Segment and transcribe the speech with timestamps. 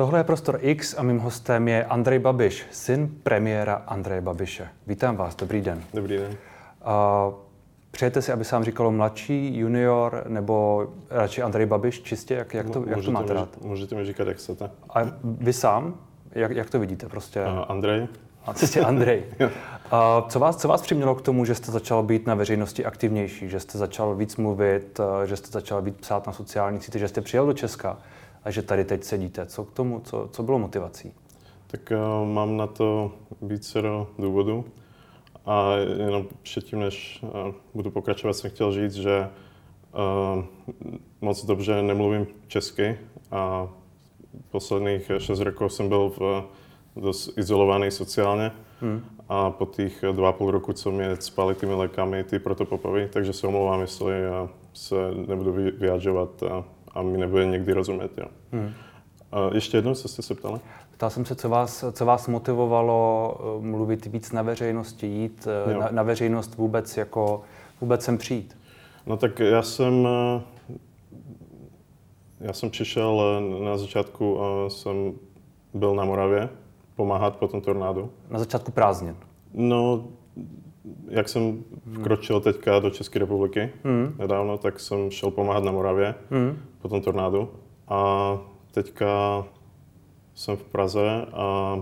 [0.00, 4.68] Tohle je Prostor X a mým hostem je Andrej Babiš, syn premiéra Andreje Babiše.
[4.86, 5.82] Vítám vás, dobrý den.
[5.94, 6.30] Dobrý den.
[6.30, 7.34] Uh,
[7.90, 12.34] přejete si, aby se vám říkalo mladší, junior, nebo radši Andrej Babiš čistě?
[12.34, 13.48] Jak, jak, to, jak to máte mi, rád?
[13.60, 14.70] Můžete mi říkat, jak chcete.
[14.94, 15.94] A vy sám?
[16.32, 17.08] Jak, jak to vidíte?
[17.08, 17.40] Prostě?
[17.40, 18.08] Uh, Andrej.
[18.44, 19.24] A prostě Andrej.
[19.40, 19.48] uh,
[20.28, 23.60] co, vás, co vás přimělo k tomu, že jste začal být na veřejnosti aktivnější, že
[23.60, 27.20] jste začal víc mluvit, uh, že jste začal víc psát na sociálních sítích, že jste
[27.20, 27.98] přijel do Česka?
[28.44, 29.46] A že tady teď sedíte.
[29.46, 31.12] Co k tomu, co, co bylo motivací?
[31.66, 33.82] Tak uh, mám na to více
[34.18, 34.64] důvodů.
[35.46, 39.28] A jenom předtím, než uh, budu pokračovat, jsem chtěl říct, že
[40.36, 40.44] uh,
[41.20, 42.98] moc dobře nemluvím česky
[43.30, 43.68] a
[44.50, 46.44] posledních šest roků jsem byl v,
[46.96, 48.52] dost izolovaný sociálně.
[48.80, 49.04] Hmm.
[49.28, 53.46] A po těch dva půl roku, co mě spali těmi lékami, ty protopopovy, takže se
[53.46, 54.12] omlouvám, jestli
[54.72, 54.94] se
[55.26, 56.42] nebudu vyjadřovat
[56.90, 58.18] a mi nebude někdy rozumět.
[58.18, 58.26] Jo.
[58.52, 58.72] Hmm.
[59.32, 60.60] A ještě jednou, co jste se ptali?
[60.90, 65.74] Ptal jsem se, co vás, co vás motivovalo eh, mluvit víc na veřejnosti, jít eh,
[65.78, 67.42] na, na veřejnost vůbec jako
[67.80, 68.56] vůbec sem přijít?
[69.06, 70.42] No tak já jsem, eh,
[72.40, 75.12] já jsem přišel na začátku, jsem
[75.74, 76.48] byl na Moravě
[76.96, 78.10] pomáhat po tom tornádu.
[78.30, 79.16] Na začátku prázdnin?
[79.54, 80.04] No,
[81.08, 84.14] jak jsem vkročil teďka do České republiky hmm.
[84.18, 86.58] nedávno, tak jsem šel pomáhat na Moravě hmm.
[86.82, 87.50] po tom tornádu.
[87.88, 88.38] A
[88.70, 89.44] teďka
[90.34, 91.76] jsem v Praze a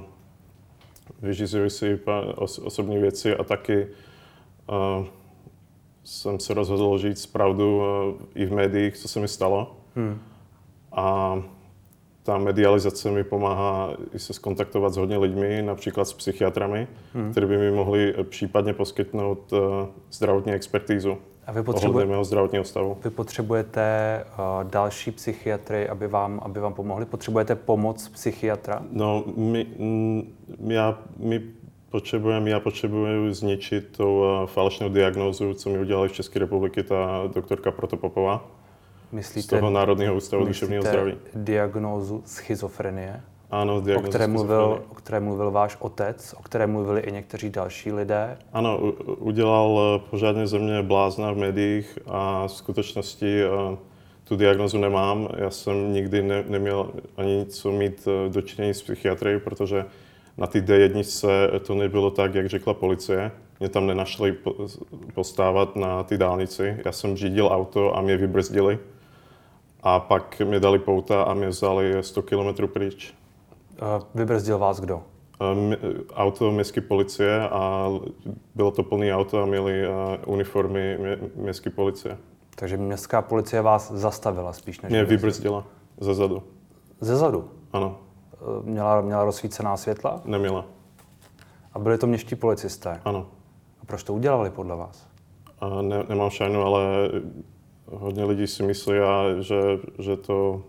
[1.23, 2.01] vyžizuji si
[2.37, 5.07] osobní věci a taky uh,
[6.05, 7.85] jsem se rozhodl říct pravdu uh,
[8.35, 9.77] i v médiích, co se mi stalo.
[9.95, 10.19] Hmm.
[10.93, 11.39] A
[12.29, 17.31] ta medializace mi pomáhá i se skontaktovat s hodně lidmi, například s psychiatrami, hmm.
[17.31, 19.59] kteří by mi mohli případně poskytnout uh,
[20.11, 21.19] zdravotní expertízu.
[21.47, 22.97] A vy potřebujete mého zdravotního stavu.
[23.05, 27.07] Vy potřebujete uh, další psychiatry, aby vám, aby vám pomohli?
[27.07, 28.83] Potřebujete pomoc psychiatra?
[28.92, 30.23] No, my, m,
[30.67, 31.42] já, my
[31.91, 37.23] potřebujeme, já potřebuji zničit tu uh, falešnou diagnózu, co mi udělali v České republiky ta
[37.35, 38.51] doktorka Protopopová.
[39.13, 41.14] Myslíte, z toho Národního ústavu duševního zdraví.
[41.35, 43.23] diagnózu schizofrenie?
[43.51, 47.92] Ano, o které, mluvil, o které mluvil váš otec, o které mluvili i někteří další
[47.92, 48.39] lidé?
[48.52, 48.79] Ano,
[49.19, 53.77] udělal eh, pořádně ze mě blázna v médiích a v skutečnosti eh,
[54.24, 55.29] tu diagnozu nemám.
[55.36, 59.85] Já jsem nikdy ne, neměl ani co mít eh, dočinění s psychiatry, protože
[60.36, 61.05] na té D1
[61.61, 63.30] to nebylo tak, jak řekla policie.
[63.61, 64.36] Mě tam nenašli
[65.14, 66.77] postávat na ty dálnici.
[66.85, 68.79] Já jsem řídil auto a mě vybrzdili.
[69.83, 73.14] A pak mi dali pouta a mě vzali 100 km pryč.
[74.14, 75.02] Vybrzdil vás kdo?
[76.14, 77.90] Auto městské policie a
[78.55, 79.83] bylo to plné auto a měli
[80.27, 80.98] uniformy
[81.34, 82.18] městské policie.
[82.55, 84.90] Takže městská policie vás zastavila spíš než...
[84.90, 85.64] Mě vybrzdila
[86.00, 86.42] ze zadu.
[87.00, 87.50] Ze zadu?
[87.72, 87.98] Ano.
[88.34, 90.20] E, měla, měla rozsvícená světla?
[90.24, 90.64] Neměla.
[91.72, 93.00] A byli to městští policisté?
[93.05, 93.27] Ano.
[93.83, 95.06] A proč to udělali podle vás?
[95.60, 96.80] A ne, nemám šajnu, ale
[97.91, 98.95] hodně lidí si myslí,
[99.41, 99.61] že,
[99.99, 100.63] že, to,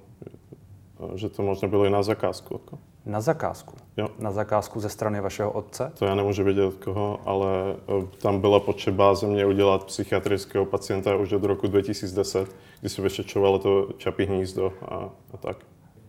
[1.15, 2.53] že to možná bylo i na zakázku.
[2.53, 2.77] Jako.
[3.05, 3.75] Na zakázku?
[3.97, 4.09] Jo.
[4.19, 5.91] Na zakázku ze strany vašeho otce?
[5.99, 10.65] To já nemůžu vědět od koho, ale e, tam byla potřeba ze mě udělat psychiatrického
[10.65, 15.57] pacienta už od roku 2010, kdy se vyšetřovalo to čapí hnízdo a, a tak.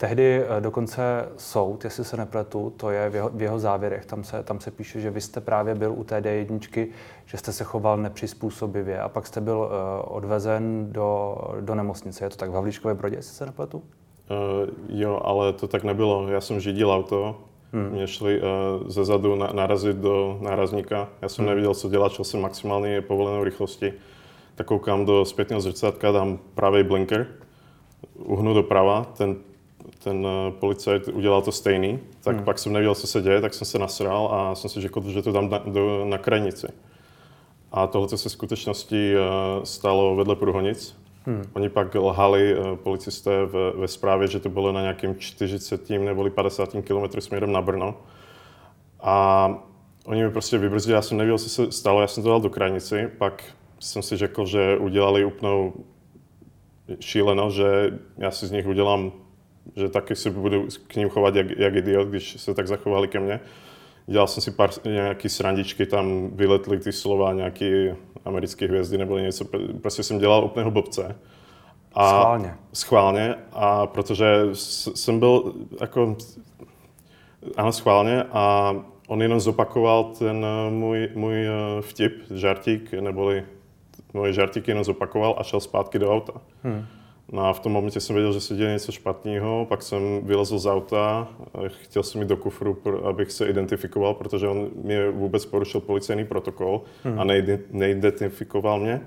[0.00, 4.24] Tehdy e, dokonce soud, jestli se nepletu, to je v jeho, v jeho závěrech, tam
[4.24, 6.88] se, tam se píše, že vy jste právě byl u té D1,
[7.26, 12.24] že jste se choval nepřizpůsobivě a pak jste byl uh, odvezen do, do nemocnice.
[12.24, 13.78] Je to tak v Havlíčkové Brodě, jestli se nepletu?
[13.78, 13.84] Uh,
[14.88, 16.28] jo, ale to tak nebylo.
[16.28, 17.36] Já jsem řídil auto,
[17.72, 17.90] hmm.
[17.90, 18.46] mě šli uh,
[18.88, 21.08] ze zadu na, narazit do nárazníka.
[21.22, 21.48] Já jsem hmm.
[21.48, 23.92] neviděl, co dělat, šel jsem maximálně povolenou rychlosti.
[24.54, 27.26] Tak koukám do zpětného zrcátka, dám pravý blinker,
[28.14, 29.36] uhnu doprava, ten,
[30.04, 32.44] ten uh, policajt udělal to stejný, tak hmm.
[32.44, 35.22] pak jsem nevěděl, co se děje, tak jsem se nasral a jsem si řekl, že
[35.22, 36.66] to dám na, do, na krajnici.
[37.72, 41.44] A tohle se v skutečnosti uh, stalo vedle Průhonic, Hmm.
[41.52, 46.30] Oni pak lhali uh, policisté ve, ve zprávě, že to bylo na nějakým 40 nebo
[46.30, 47.94] 50 km směrem na Brno.
[49.00, 49.48] A
[50.04, 52.50] oni mi prostě vybrzdili, já jsem nevěděl, co se stalo, já jsem to dal do
[52.50, 53.44] krajnici, pak
[53.80, 55.72] jsem si řekl, že udělali úplnou
[57.00, 59.12] šíleno, že já si z nich udělám,
[59.76, 63.20] že taky si budu k ním chovat jak, jak idiot, když se tak zachovali ke
[63.20, 63.40] mně.
[64.06, 67.90] Dělal jsem si pár nějaký srandičky, tam vyletly ty slova, nějaký
[68.24, 69.44] americké hvězdy nebo něco.
[69.82, 71.16] Prostě jsem dělal úplného blbce.
[71.94, 72.54] A schválně.
[72.72, 74.26] Schválně, a protože
[74.94, 76.16] jsem byl jako,
[77.56, 78.74] ano, schválně a
[79.08, 81.50] on jenom zopakoval ten eh, můj, můj eh,
[81.80, 83.44] vtip, žartík, neboli
[84.14, 86.32] moje žartíky jenom zopakoval a šel zpátky do auta.
[86.62, 86.86] Hmm.
[87.32, 90.59] No a v tom momentě jsem věděl, že se děje něco špatného, pak jsem vylezl
[90.59, 91.28] z auta,
[91.66, 96.82] chtěl jsem jít do kufru, abych se identifikoval, protože on mě vůbec porušil policejní protokol
[97.04, 97.21] hmm.
[97.21, 97.24] a
[97.72, 99.00] neidentifikoval mě.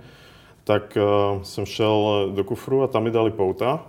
[0.64, 0.98] Tak
[1.36, 3.86] uh, jsem šel do kufru a tam mi dali pouta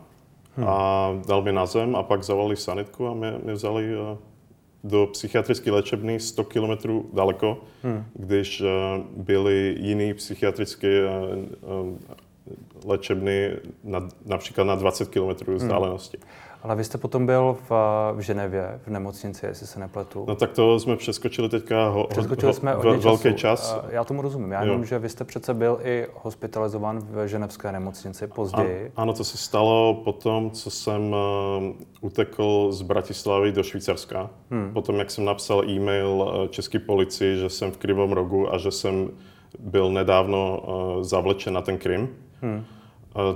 [0.56, 0.66] hmm.
[0.68, 4.18] a dal mi na zem a pak zavolali sanitku a mě, mě vzali uh,
[4.84, 8.04] do psychiatrické léčebny 100 kilometrů daleko, hmm.
[8.14, 8.66] když uh,
[9.16, 11.98] byly jiný psychiatrické uh,
[12.84, 16.18] léčebny na, například na 20 km vzdálenosti.
[16.20, 16.28] Hmm.
[16.64, 17.70] Ale vy jste potom byl v,
[18.14, 20.24] v Ženevě, v nemocnici, jestli se nepletu.
[20.28, 23.80] No tak to jsme přeskočili teďka ho, Přeskočili ho, jsme ho, velký čas.
[23.88, 24.52] Já tomu rozumím.
[24.52, 28.92] Já vím, že vy jste přece byl i hospitalizován v ženevské nemocnici později.
[28.96, 34.30] A, ano, to se stalo potom, co jsem uh, utekl z Bratislavy do Švýcarska.
[34.50, 34.72] Hmm.
[34.72, 38.70] Potom, jak jsem napsal e-mail uh, české policii, že jsem v Krivom rogu a že
[38.70, 39.10] jsem
[39.58, 42.08] byl nedávno uh, zavlečen na ten Krym.
[42.44, 42.64] Hmm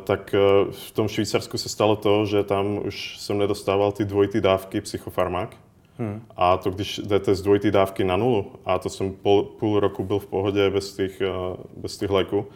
[0.05, 0.39] tak e,
[0.71, 5.57] v tom Švýcarsku se stalo to, že tam už jsem nedostával ty dvojité dávky psychofarmak.
[5.99, 6.23] Hmm.
[6.37, 10.05] A to, když jdete z dvojité dávky na nulu, a to jsem půl, půl roku
[10.05, 11.29] byl v pohodě bez těch, e,
[11.77, 12.47] bez těch léků,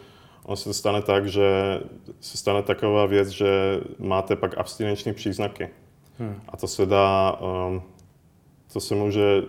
[0.45, 1.79] ono se to stane tak, že
[2.19, 5.69] se stane taková věc, že máte pak abstinenční příznaky.
[6.19, 6.41] Hmm.
[6.49, 7.39] A to se dá,
[7.75, 7.81] e,
[8.73, 9.43] to se může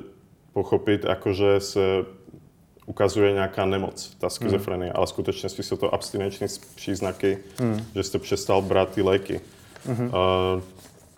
[0.53, 1.81] pochopit, jako že se
[2.86, 4.96] ukazuje nějaká nemoc, ta schizofrenie, hmm.
[4.96, 7.84] ale skutečně jsou to abstinenční příznaky, hmm.
[7.94, 9.40] že jste přestal brát ty léky.
[9.86, 10.06] Hmm.
[10.06, 10.12] Uh,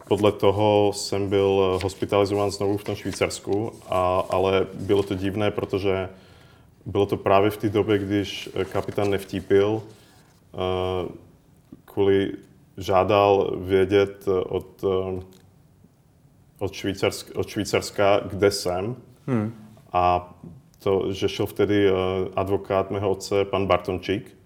[0.08, 6.08] podle toho jsem byl hospitalizován znovu v tom Švýcarsku, a, ale bylo to divné, protože
[6.86, 11.10] bylo to právě v té době, když kapitán nevtípil, uh,
[11.84, 12.32] kvůli
[12.76, 14.84] žádal vědět od,
[16.58, 18.96] od, Švýcarsk, od Švýcarska, kde jsem.
[19.26, 19.54] Hmm.
[19.92, 20.34] A
[20.86, 21.92] to, že šel vtedy eh,
[22.36, 24.36] advokát mého otce, pan Bartončík,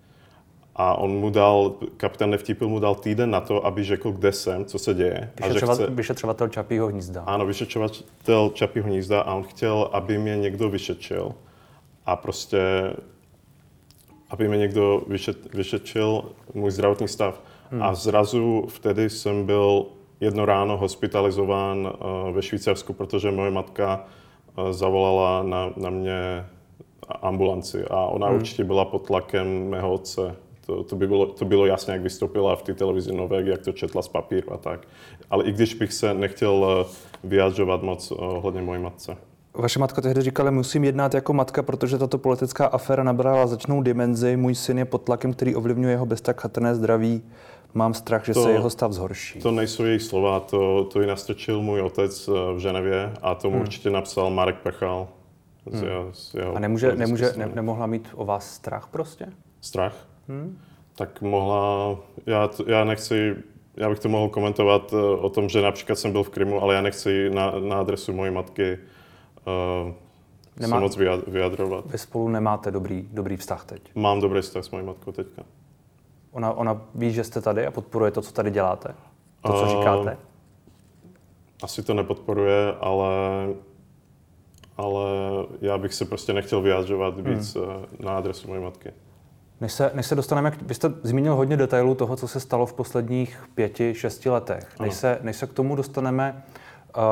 [0.77, 4.65] a on mu dal, kapitán Nevtípil mu dal týden na to, aby řekl, kde jsem,
[4.65, 5.31] co se děje.
[5.37, 7.23] Vyšetřova, a že chce, vyšetřovatel Čapího hnízda.
[7.27, 11.35] Ano, vyšetřovatel Čapího hnízda a on chtěl, aby mě někdo vyšetřil.
[12.07, 12.61] A prostě,
[14.31, 16.23] aby mě někdo vyšet, vyšetřil
[16.55, 17.43] můj zdravotní stav.
[17.71, 17.83] Hmm.
[17.83, 19.87] A zrazu vtedy jsem byl
[20.21, 24.05] jedno ráno hospitalizován uh, ve Švýcarsku, protože moje matka
[24.70, 26.44] zavolala na, na mě
[27.23, 28.37] ambulanci a ona hmm.
[28.37, 30.37] určitě byla pod tlakem mého otce.
[30.67, 33.73] To, to, by bylo, to bylo jasně, jak vystoupila v té televizi Novek, jak to
[33.73, 34.81] četla z papíru a tak.
[35.31, 36.85] Ale i když bych se nechtěl eh,
[37.25, 39.17] vyjadřovat moc eh, ohledně mojí matce.
[39.55, 44.37] Vaše matka tehdy říkala, musím jednat jako matka, protože tato politická aféra nabrala začnou dimenzi.
[44.37, 47.23] Můj syn je pod tlakem, který ovlivňuje jeho bez tak chatrné zdraví.
[47.75, 49.40] Mám strach, že to, se jeho stav zhorší.
[49.40, 53.55] To nejsou jejich slova, to, to ji nastrčil můj otec eh, v Ženevě a tomu
[53.55, 53.62] hmm.
[53.62, 55.08] určitě napsal Marek Pechal.
[55.67, 55.81] Hmm.
[55.81, 59.26] Z jeho, z jeho a nemůže, nemůže, ne, nemohla mít o vás strach prostě?
[59.61, 60.08] Strach?
[60.28, 60.58] Hmm.
[60.94, 61.96] Tak mohla,
[62.26, 63.37] já, já nechci,
[63.76, 66.75] já bych to mohl komentovat eh, o tom, že například jsem byl v Krymu, ale
[66.75, 68.78] já nechci na, na adresu mojí matky
[69.87, 69.93] uh,
[70.61, 71.84] Nemá, se moc vyjadrovat.
[71.90, 73.82] Vy spolu nemáte dobrý, dobrý vztah teď?
[73.94, 75.43] Mám dobrý vztah s mojí matkou teďka.
[76.32, 78.94] Ona, ona ví, že jste tady a podporuje to, co tady děláte?
[79.43, 80.17] To, co říkáte?
[81.62, 83.09] Asi to nepodporuje, ale,
[84.77, 85.03] ale
[85.61, 87.25] já bych se prostě nechtěl vyjadřovat hmm.
[87.25, 87.65] víc hmm.
[87.99, 88.93] na adresu mojí matky.
[89.61, 92.73] Než se, než se dostaneme, vy jste zmínil hodně detailů toho, co se stalo v
[92.73, 94.81] posledních pěti, šesti letech.
[94.81, 96.43] Než se, než se k tomu dostaneme,
[96.97, 97.03] uh,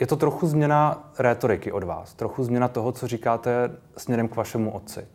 [0.00, 4.70] je to trochu změna rétoriky od vás, trochu změna toho, co říkáte směrem k vašemu
[4.70, 5.06] otci.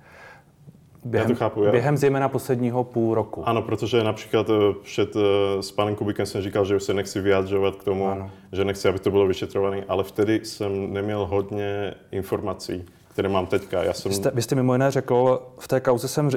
[1.06, 1.72] Během, já to chápu, já.
[1.72, 3.50] během zejména posledního půl roku.
[3.50, 7.22] Ano, protože například eh, před eh, s panem Kubikem jsem říkal, že už se nechci
[7.22, 8.32] vyjadřovat k tomu, ano.
[8.52, 13.84] že nechci, aby to bylo vyšetřované, ale vtedy jsem neměl hodně informací, které mám teďka.
[13.84, 14.10] Já jsem...
[14.10, 16.32] vy, jste, vy jste mimo jiné řekl, v té kauze jsem, uh,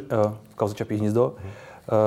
[0.57, 1.51] kauze Čapí hnízdo, hmm.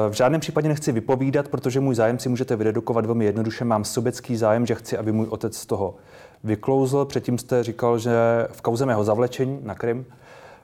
[0.10, 3.66] v žádném případě nechci vypovídat, protože můj zájem si můžete vydedukovat velmi jednoduše.
[3.66, 5.96] Mám sobecký zájem, že chci, aby můj otec z toho
[6.44, 7.06] vyklouzl.
[7.06, 8.12] Předtím jste říkal, že
[8.52, 10.06] v kauze mého zavlečení na Krym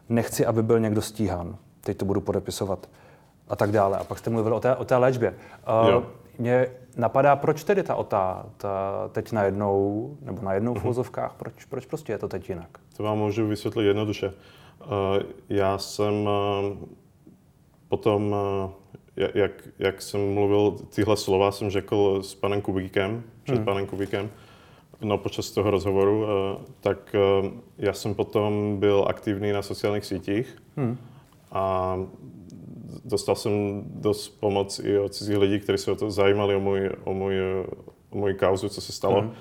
[0.10, 2.90] nechci, aby byl někdo stíhán teď to budu podepisovat
[3.50, 3.98] a tak dále.
[3.98, 5.36] A pak jste mluvil o té, o té léčbě.
[5.96, 6.04] Uh,
[6.38, 6.68] mě
[6.98, 8.70] napadá, proč tedy ta OTA ta
[9.12, 10.86] teď najednou, nebo na jednou v mhm.
[10.86, 12.70] vozovkách, proč, proč prostě je to teď jinak?
[12.98, 14.28] To vám můžu vysvětlit jednoduše.
[14.28, 14.34] Uh,
[15.50, 16.88] já jsem uh,
[17.88, 18.72] potom, uh,
[19.34, 23.66] jak, jak jsem mluvil tyhle slova, jsem řekl s panem Kubíkem, před hmm.
[23.66, 24.30] panem Kubíkem,
[25.02, 26.28] no počas toho rozhovoru, uh,
[26.80, 30.58] tak uh, já jsem potom byl aktivní na sociálních sítích.
[30.78, 30.98] Hmm
[31.52, 31.96] a
[33.06, 36.90] dostal jsem dost pomoc i od cizích lidí, kteří se o to zajímali, o můj,
[37.04, 37.36] o můj,
[38.10, 39.22] o můj kauzu, co se stalo.
[39.22, 39.32] Mm.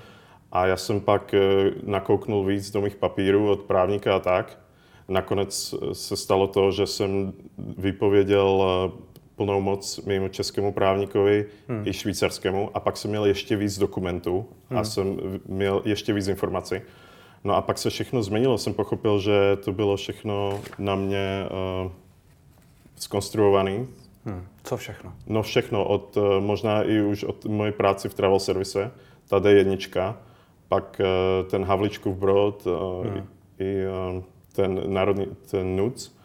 [0.51, 4.59] A já jsem pak eh, nakouknul víc do mých papírů od právníka a tak.
[5.07, 7.33] Nakonec se stalo to, že jsem
[7.77, 11.87] vypověděl eh, plnou moc mimo českému právníkovi hmm.
[11.87, 14.85] i švýcarskému a pak jsem měl ještě víc dokumentů a hmm.
[14.85, 16.75] jsem měl ještě víc informací.
[17.43, 18.57] No a pak se všechno změnilo.
[18.57, 21.45] Jsem pochopil, že to bylo všechno na mě
[21.85, 21.91] uh,
[22.95, 23.85] skonstruované.
[24.25, 24.47] Hmm.
[24.63, 25.13] Co všechno?
[25.27, 28.91] No všechno, od, uh, možná i už od mojej práci v travel service,
[29.27, 30.15] ta D1,
[30.67, 33.27] pak uh, ten Havličkův brod, uh, hmm.
[33.59, 34.23] i, i uh,
[34.55, 36.19] ten národní, ten NUC.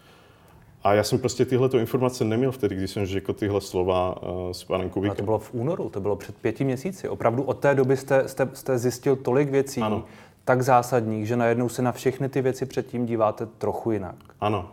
[0.83, 4.63] A já jsem prostě tyhle informace neměl vtedy, když jsem řekl tyhle slova uh, s
[4.63, 5.11] panem Kubíkem.
[5.11, 7.09] A to bylo v únoru, to bylo před pěti měsíci.
[7.09, 10.03] Opravdu od té doby jste, jste, jste zjistil tolik věcí, ano.
[10.45, 14.15] Tak zásadních, že najednou se na všechny ty věci předtím díváte trochu jinak.
[14.41, 14.71] Ano.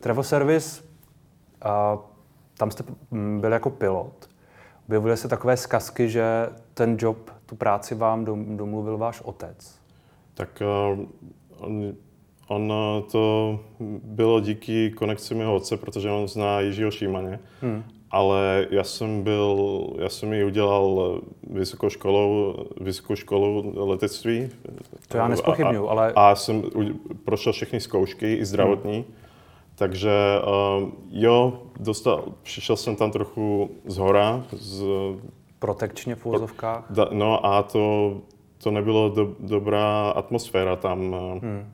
[0.00, 0.82] Travel Service,
[1.64, 2.00] uh,
[2.56, 2.84] tam jste
[3.40, 4.28] byl jako pilot.
[4.86, 8.24] Objevily se takové zkazky, že ten job, tu práci vám
[8.56, 9.80] domluvil váš otec.
[10.34, 10.62] Tak
[10.96, 11.04] uh,
[11.58, 11.94] on
[12.50, 12.72] On
[13.12, 13.60] to
[14.02, 17.38] bylo díky konekci mého otce, protože on zná Jiřího Šímaně.
[17.60, 17.84] Hmm.
[18.10, 24.48] Ale já jsem byl, já jsem ji udělal vysokou školou, vysokou školu letectví.
[25.08, 26.12] To já nespochybnuju, ale...
[26.16, 26.62] A jsem
[27.24, 28.94] prošel všechny zkoušky, i zdravotní.
[28.94, 29.14] Hmm.
[29.74, 30.10] Takže
[30.82, 34.44] uh, jo, dostal, přišel jsem tam trochu z hora.
[34.52, 34.84] Z,
[35.58, 36.84] Protekčně v úzovkách?
[37.12, 38.16] No a to,
[38.62, 41.16] to nebylo do, dobrá atmosféra tam.
[41.42, 41.72] Hmm.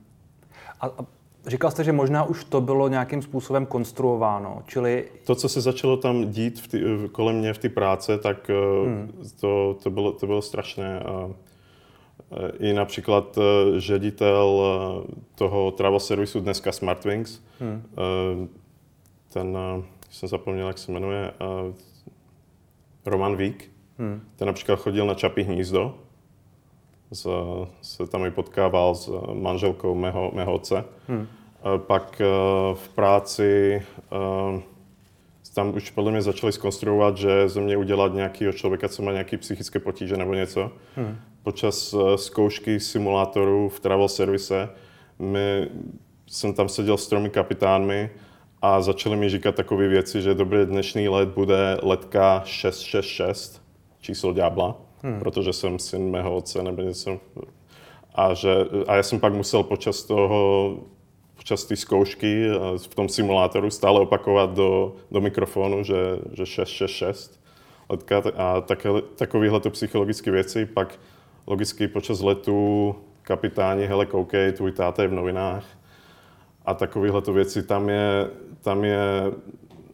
[0.81, 1.16] A, a
[1.47, 5.09] říkal jste, že možná už to bylo nějakým způsobem konstruováno, čili...
[5.25, 8.87] To, co se začalo tam dít v tý, kolem mě v té práce, tak eh,
[8.87, 9.25] hmm.
[9.41, 11.01] to, to, bylo, to bylo strašné.
[11.01, 11.31] A,
[12.33, 14.63] eh, I například eh, ředitel
[15.35, 17.83] toho travel servisu dneska Smartwings, hmm.
[19.33, 19.59] ten,
[20.11, 21.31] jsem zapomněl, jak se jmenuje,
[23.07, 24.21] Roman Vík, hmm.
[24.37, 25.95] ten například chodil na Čapí hnízdo
[27.17, 27.29] s,
[27.83, 30.85] se tam i potkával s manželkou mého, mého otce.
[31.09, 31.27] Hmm.
[31.77, 32.25] Pak eh,
[32.75, 33.83] v práci
[34.13, 34.63] eh,
[35.55, 39.39] tam už podle mě začali skonstruovat, že ze mě udělat nějakého člověka, co má nějaké
[39.39, 40.71] psychické potíže nebo něco.
[40.97, 41.19] Hmm.
[41.43, 44.69] Počas eh, zkoušky simulátorů v travel service
[45.19, 45.69] my,
[46.27, 48.11] jsem tam seděl s tromi kapitánmi
[48.63, 53.63] a začali mi říkat takové věci, že dobrý dnešní let bude letka 666,
[54.01, 55.19] číslo ďábla hmm.
[55.19, 57.21] protože jsem syn mého otce nebo něco.
[58.15, 58.55] A, že,
[58.87, 60.79] a já jsem pak musel počas toho,
[61.37, 67.41] počas té zkoušky v tom simulátoru stále opakovat do, do mikrofonu, že, že 666
[67.89, 70.67] letka a také, takovéhle to psychologické věci.
[70.67, 70.99] Pak
[71.47, 75.65] logicky počas letu kapitáni, hele, koukej, tvůj táta je v novinách.
[76.67, 78.31] A takovéhle to věci, tam je,
[78.63, 79.33] tam je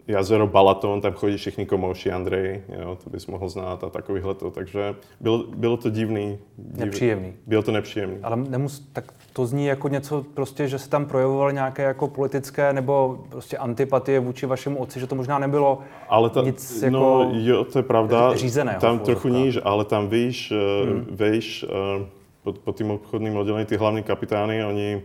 [0.08, 4.50] jazero Balaton, tam chodí všichni komouši, Andrej, jo, to bys mohl znát a takovýhle to,
[4.50, 6.84] takže bylo, bylo to divný, divný.
[6.84, 7.32] Nepříjemný.
[7.46, 8.16] Bylo to nepříjemný.
[8.22, 12.72] Ale nemus, tak to zní jako něco prostě, že se tam projevovaly nějaké jako politické
[12.72, 15.78] nebo prostě antipatie vůči vašemu otci, že to možná nebylo
[16.08, 18.80] ale ta, nic jako no, jo, to je pravda, řízeného.
[18.80, 21.06] Tam trochu níž, ale tam víš, eh, hmm.
[21.10, 22.06] víš, eh,
[22.42, 25.02] pod, pod tím obchodním oddělením ty hlavní kapitány, oni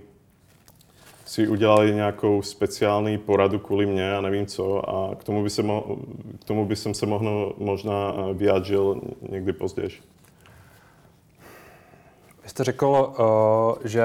[1.27, 5.63] si udělali nějakou speciální poradu kvůli mě a nevím co a k tomu by, se
[5.63, 5.97] mo-
[6.41, 9.89] k tomu by jsem se mohl, možná eh, vyjádřil někdy později.
[12.43, 14.03] Vy jste řekl, uh, že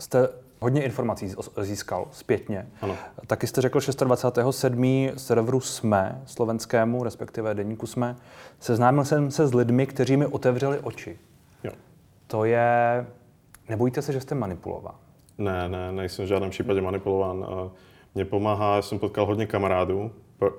[0.00, 0.28] jste
[0.60, 2.66] hodně informací získal zpětně.
[2.80, 2.96] Ano.
[3.26, 5.12] Taky jste řekl 26.7.
[5.16, 8.16] serveru SME, slovenskému, respektive deníku SME,
[8.60, 11.18] seznámil jsem se s lidmi, kteří mi otevřeli oči.
[11.64, 11.72] Jo.
[12.26, 13.06] To je...
[13.68, 14.94] Nebojíte se, že jste manipulován?
[15.38, 17.46] Ne, ne, nejsem v žádném případě manipulován.
[18.14, 20.10] Mně pomáhá, já jsem potkal hodně kamarádů,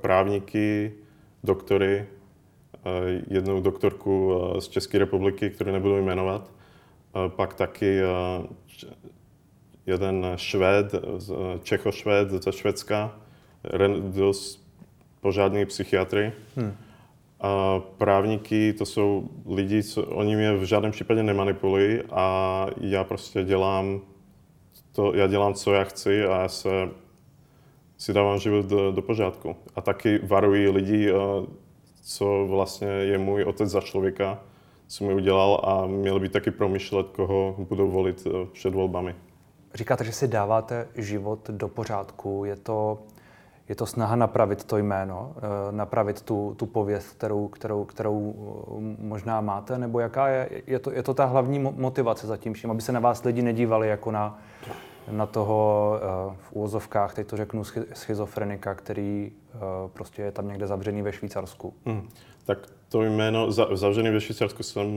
[0.01, 0.93] právníky,
[1.43, 2.05] doktory,
[3.29, 6.51] jednu doktorku z České republiky, kterou nebudu jmenovat,
[7.27, 7.99] pak taky
[9.85, 10.95] jeden Švéd,
[11.63, 13.15] Čechošvéd ze Švédska,
[13.99, 14.67] dost
[15.21, 16.31] pořádný psychiatry.
[16.55, 16.73] Hmm.
[17.41, 23.43] A právníky, to jsou lidi, co, oni mě v žádném případě nemanipulují a já prostě
[23.43, 24.01] dělám
[24.97, 26.69] to já dělám, co já chci a já se
[27.97, 29.55] si dávám život do, do pořádku.
[29.75, 31.13] A taky varuji lidi, eh,
[32.01, 34.39] co vlastně je můj otec za člověka,
[34.87, 39.15] co mi udělal a měl by taky promýšlet, koho budou volit eh, před volbami.
[39.73, 42.45] Říkáte, že si dáváte život do pořádku.
[42.45, 42.99] Je to,
[43.69, 48.33] je to snaha napravit to jméno, eh, napravit tu, tu pověst, kterou, kterou, kterou
[48.99, 52.71] možná máte, nebo jaká je, je to, je to ta hlavní motivace za tím vším,
[52.71, 54.39] aby se na vás lidi nedívali jako na
[55.11, 59.59] na toho eh, v úvozovkách, teď to řeknu, schizofrenika, který eh,
[59.93, 61.73] prostě je tam někde zavřený ve Švýcarsku.
[61.85, 62.09] Hmm.
[62.45, 62.57] Tak
[62.89, 64.87] to jméno, zavřený ve Švýcarsku jsem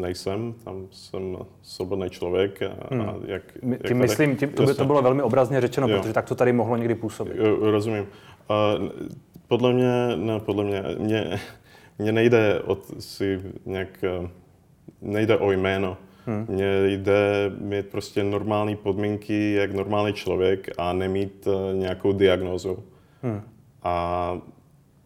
[0.00, 2.62] nejsem, tam jsem svobodný člověk.
[2.62, 3.08] A, hmm.
[3.08, 5.98] a jak, tím jak myslím, tím, to by to bylo velmi obrazně řečeno, jo.
[5.98, 7.36] protože tak to tady mohlo někdy působit.
[7.60, 8.06] Rozumím.
[8.50, 8.88] Uh,
[9.48, 11.40] podle mě, ne, podle mě, mě,
[11.98, 14.28] mě nejde o si nějak, eh,
[15.02, 15.96] nejde o jméno.
[16.26, 16.46] Hmm.
[16.48, 22.78] Mně jde mít prostě normální podmínky, jak normální člověk a nemít uh, nějakou diagnózu.
[23.22, 23.42] Hmm.
[23.82, 24.38] A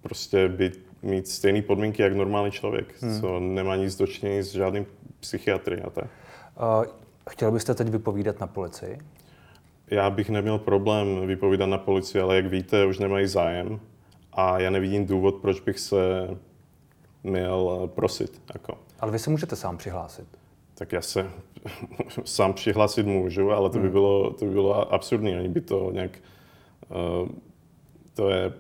[0.02, 3.20] prostě být, mít stejné podmínky, jak normální člověk, hmm.
[3.20, 4.86] co nemá nic dočinění s žádným
[5.20, 6.04] psychiatry a tak.
[6.04, 6.84] Uh,
[7.30, 8.98] chtěl byste teď vypovídat na policii?
[9.90, 13.80] Já bych neměl problém vypovídat na policii, ale jak víte, už nemají zájem
[14.32, 16.28] a já nevidím důvod, proč bych se
[17.22, 18.42] měl eh, prosit.
[18.54, 18.78] Jako.
[19.00, 20.26] Ale vy se můžete sám přihlásit.
[20.74, 21.30] Tak já se
[22.24, 23.92] sám přihlásit můžu, ale to by hmm.
[23.92, 25.36] bylo, to by bylo absurdní.
[25.36, 26.18] Oni by to nějak...
[27.22, 27.28] Uh,
[28.14, 28.52] to je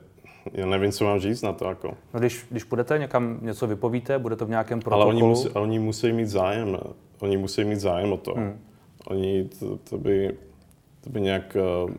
[0.52, 1.64] já nevím, co mám říct na to.
[1.64, 1.94] Jako.
[2.14, 5.02] No když, když půjdete někam, něco vypovíte, bude to v nějakém protokolu?
[5.02, 6.78] Ale oni musí, oni musí mít zájem.
[7.18, 8.34] Oni musí mít zájem o to.
[8.34, 8.60] Hmm.
[9.06, 10.36] Oni, to, to, by,
[11.00, 11.56] to by nějak...
[11.84, 11.90] Uh,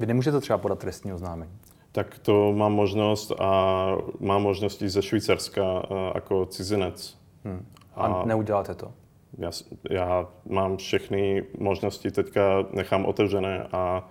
[0.00, 1.52] Vy nemůžete třeba podat trestní oznámení?
[1.92, 3.86] Tak to mám možnost a
[4.20, 7.18] mám možnosti ze Švýcarska uh, jako cizinec.
[7.44, 7.66] Hmm.
[7.94, 8.92] A, a neuděláte to?
[9.38, 9.50] Já,
[9.90, 14.08] já mám všechny možnosti, teďka nechám otevřené a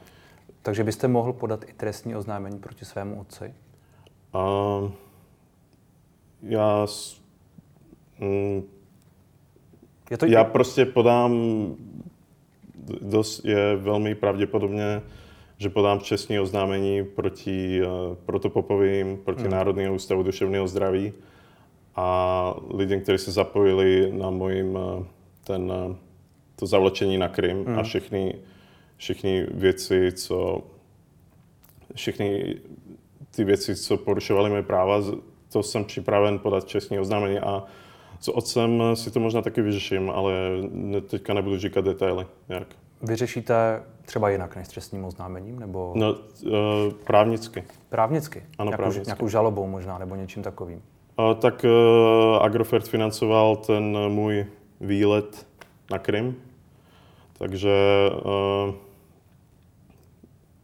[0.61, 3.53] takže byste mohl podat i trestní oznámení proti svému otci?
[4.35, 4.91] Uh,
[6.43, 6.85] já,
[8.19, 8.63] mm,
[10.11, 11.33] je to já prostě podám,
[13.01, 15.01] dost je velmi pravděpodobně,
[15.57, 19.51] že podám čestní oznámení proti uh, protopopovým, proti hmm.
[19.51, 21.13] Národního ústavu duševného zdraví
[21.99, 25.05] a lidem, kteří se zapojili na mojím uh,
[25.43, 25.95] ten, uh,
[26.55, 27.79] to zavlečení na Krym hmm.
[27.79, 28.35] a všechny
[28.97, 30.61] všechny věci, co
[31.95, 32.55] všechny
[33.35, 35.01] ty věci, co porušovaly moje práva,
[35.51, 37.63] to jsem připraven podat čestní oznámení a
[38.19, 40.33] s otcem si to možná taky vyřeším, ale
[41.07, 42.25] teďka nebudu říkat detaily.
[42.49, 42.67] Jak.
[43.01, 45.59] Vyřešíte třeba jinak než trestním oznámením?
[45.59, 45.93] Nebo...
[45.95, 47.63] No, uh, právnicky.
[47.89, 48.43] Právnicky?
[48.57, 49.07] Ano, nějakou, právnicky.
[49.07, 50.81] Nějakou žalobou možná, nebo něčím takovým?
[51.39, 54.45] Tak uh, Agrofert financoval ten můj
[54.81, 55.47] výlet
[55.91, 56.35] na Krym,
[57.37, 57.69] takže
[58.25, 58.73] uh,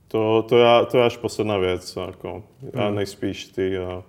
[0.07, 1.97] to, to, já, to je až posledná věc.
[2.07, 2.43] Jako.
[2.73, 2.95] Já hmm.
[2.95, 4.03] nejspíš ty, uh,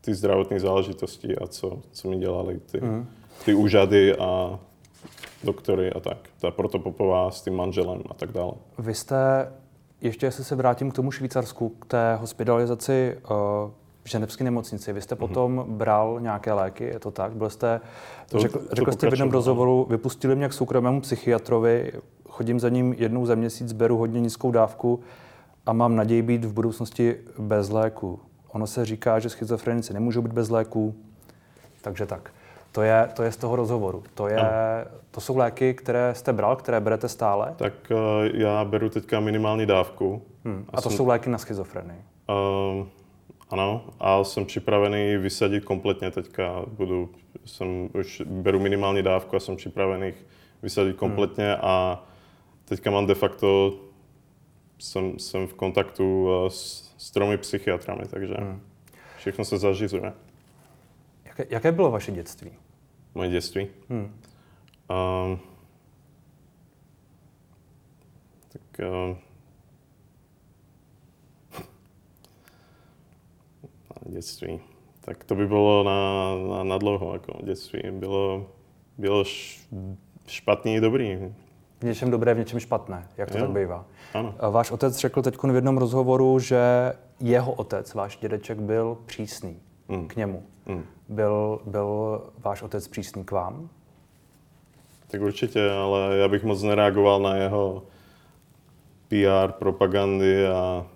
[0.00, 3.06] ty zdravotní záležitosti a co, co mi dělali ty, hmm.
[3.44, 4.58] ty úřady a
[5.44, 6.18] doktory a tak.
[6.40, 8.52] Ta protopopová s tím manželem a tak dále.
[8.78, 9.52] Vy jste,
[10.00, 13.16] ještě jestli se vrátím k tomu Švýcarsku, k té hospitalizaci
[14.04, 14.92] v ženevské nemocnici.
[14.92, 15.20] Vy jste mhm.
[15.20, 15.76] potom mm-hmm.
[15.76, 17.32] bral nějaké léky, je to tak?
[17.32, 17.80] Byl jste,
[18.28, 21.92] to, řekl, to řekl jste v jednom rozhovoru, vypustili mě k soukromému psychiatrovi,
[22.28, 25.00] chodím za ním jednou za měsíc, beru hodně nízkou dávku
[25.66, 28.20] a mám naději být v budoucnosti bez léku.
[28.48, 30.94] Ono se říká, že schizofrenici nemůžou být bez léků,
[31.82, 32.30] takže tak.
[32.72, 34.02] To je, to je z toho rozhovoru.
[34.14, 34.40] To, je,
[35.10, 37.54] to jsou léky, které jste bral, které berete stále?
[37.56, 37.98] Tak uh,
[38.34, 40.22] já beru teďka minimální dávku.
[40.44, 40.64] Hmm.
[40.68, 41.98] A to jsem, jsou léky na schizofrenii?
[42.80, 42.86] Uh,
[43.48, 46.64] ano, a jsem připravený vysadit kompletně teďka.
[46.66, 47.10] Budu,
[47.44, 50.14] jsem, už beru minimální dávku a jsem připravený
[50.62, 51.60] vysadit kompletně hmm.
[51.62, 52.06] a
[52.64, 53.74] teďka mám de facto
[54.78, 58.60] jsem, jsem v kontaktu eh, s, s tromi psychiatrami, takže hmm.
[59.16, 60.12] všechno se zažizuje.
[61.24, 62.50] Jaké, jaké bylo vaše dětství?
[63.14, 63.68] Moje dětství?
[63.88, 64.20] Hmm.
[64.90, 65.40] Um,
[68.48, 69.18] tak um,
[74.06, 74.60] dětství.
[75.00, 77.80] Tak to by bylo na, na, na dlouho, jako dětství.
[77.90, 78.46] Bylo,
[78.98, 79.24] bylo
[80.26, 81.18] špatný i dobrý.
[81.80, 83.44] V něčem dobré, v něčem špatné, jak to jo.
[83.44, 83.84] tak bývá.
[84.14, 84.34] Ano.
[84.50, 90.08] Váš otec řekl teď v jednom rozhovoru, že jeho otec, váš dědeček, byl přísný mm.
[90.08, 90.42] k němu.
[90.66, 90.84] Mm.
[91.08, 93.68] Byl, byl váš otec přísný k vám?
[95.10, 97.82] Tak určitě, ale já bych moc nereagoval na jeho
[99.08, 100.86] PR, propagandy a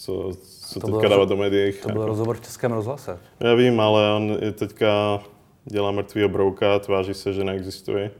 [0.00, 0.30] co,
[0.68, 1.72] co to teďka dává do médií.
[1.72, 2.08] To byl jako.
[2.08, 3.18] rozhovor v Českém rozhlase.
[3.40, 5.20] Já vím, ale on teďka
[5.64, 8.10] dělá mrtvý brouka, tváří se, že neexistuje.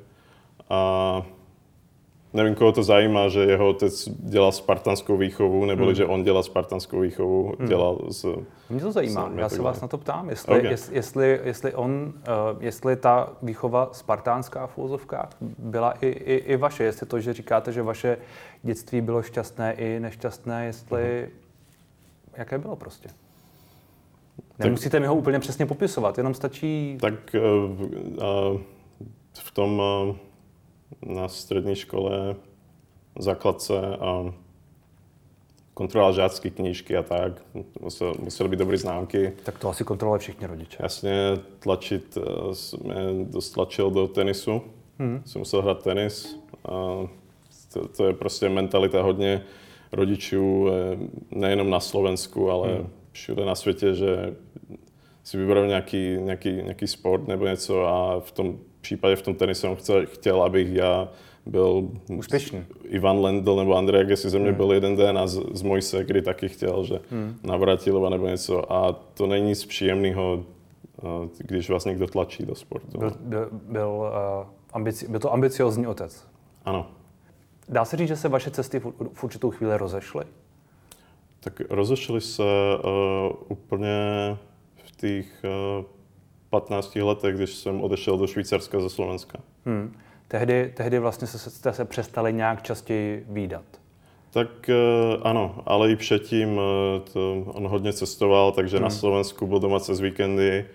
[0.71, 1.23] A
[2.33, 5.95] nevím, koho to zajímá, že jeho otec dělal spartanskou výchovu, nebo hmm.
[5.95, 7.69] že on dělal spartanskou výchovu, hmm.
[7.69, 8.37] dělal s...
[8.71, 10.77] Mě to zajímá, já se vás na to ptám, jestli, okay.
[10.91, 12.13] jestli, jestli, on,
[12.53, 14.79] uh, jestli ta výchova spartánská v
[15.59, 18.19] byla i, i, i vaše, jestli to, že říkáte, že vaše
[18.63, 21.21] dětství bylo šťastné i nešťastné, jestli...
[21.21, 21.50] Hmm.
[22.37, 23.09] Jaké bylo prostě?
[24.59, 26.99] Nemusíte tak, mi ho úplně přesně popisovat, jenom stačí...
[27.01, 28.61] Tak uh,
[29.35, 29.83] v tom...
[30.09, 30.17] Uh,
[31.07, 32.37] na střední škole,
[33.19, 34.35] základce a
[35.75, 37.43] kontroloval žácké knížky a tak.
[37.81, 39.33] Musel, museli být dobré známky.
[39.43, 40.77] Tak to asi kontrolovali všichni rodiče.
[40.81, 41.13] Jasně,
[41.59, 42.19] tlačit,
[42.85, 44.63] mě dost tlačil do tenisu.
[44.99, 45.23] Hmm.
[45.27, 46.39] Jsem musel hrát tenis.
[46.65, 46.71] A
[47.73, 49.43] to, to je prostě mentalita hodně
[49.93, 50.99] rodičů, eh,
[51.31, 52.89] nejenom na Slovensku, ale hmm.
[53.13, 54.35] všude na světě, že
[55.25, 59.61] si vyberou nějaký, nějaký, nějaký sport nebo něco a v tom případě v tom tenisu
[59.61, 61.09] jsem chtěl, chtěl abych já
[61.47, 62.65] byl úspěšný.
[62.85, 64.57] Ivan Lendl nebo Andrej Agassi ze mě hmm.
[64.57, 67.37] byl jeden den a z, z Mojse, kdy taky chtěl, že hmm.
[67.43, 70.45] Navratilova nebo něco a to není nic příjemného,
[70.99, 72.99] eh, když vás někdo tlačí do sportu.
[72.99, 76.27] Byl, byl, byl, uh, ambici, byl to ambiciozní otec.
[76.65, 76.87] Ano.
[77.71, 80.25] Dá se říct, že se vaše cesty v, v určitou chvíli rozešly?
[81.41, 83.99] Tak rozešly se uh, úplně
[84.85, 85.45] v těch
[85.79, 85.85] uh,
[86.51, 89.39] 15 letech, když jsem odešel do Švýcarska ze Slovenska.
[89.67, 89.97] Hmm.
[90.29, 93.65] Tehdy, tehdy vlastně jste se přestali nějak častěji výdat.
[94.31, 96.61] Tak uh, ano, ale i předtím
[97.13, 98.85] to, on hodně cestoval, takže hmm.
[98.85, 100.67] na Slovensku byl doma cez víkendy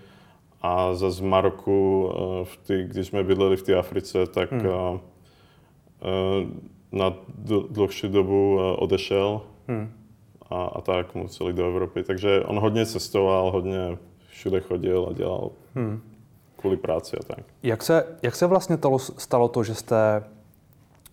[0.62, 2.12] a za z Maroku,
[2.43, 4.99] v tý, když jsme bydleli v té Africe, tak hmm.
[6.95, 7.13] Na
[7.69, 9.91] dlouhší dobu odešel hmm.
[10.49, 12.03] a, a tak mu celý do Evropy.
[12.03, 13.97] Takže on hodně cestoval, hodně
[14.29, 16.01] všude chodil a dělal hmm.
[16.58, 17.45] kvůli práci a tak.
[17.63, 20.23] Jak se, jak se vlastně to, stalo to, že jste,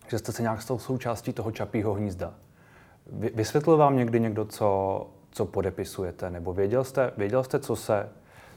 [0.07, 2.33] že jste se nějak stal součástí toho čapího hnízda?
[3.35, 6.29] Vysvětlil vám někdy někdo, co, co podepisujete?
[6.29, 8.09] Nebo věděl jste, věděl jste co, se,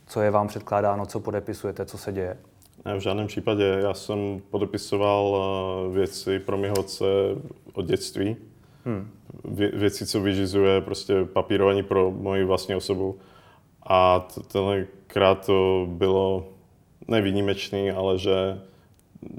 [0.07, 2.39] co je vám předkládáno, co podepisujete, co se děje?
[2.87, 3.79] Ne, v žádném případě.
[3.83, 7.05] Já jsem podepisoval eh, věci pro mého otce
[7.73, 8.37] od dětství.
[8.85, 9.11] Hmm.
[9.45, 13.19] Vě, věci, co vyžizuje prostě papírování pro moji vlastní osobu.
[13.87, 16.49] A tenkrát to bylo
[17.09, 18.61] nevýjimečný, ale že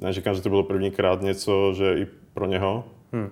[0.02, 2.84] neříkám, že to bylo prvníkrát něco, že i pro něho.
[3.12, 3.30] Hmm.